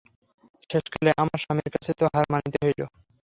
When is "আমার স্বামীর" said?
1.21-1.69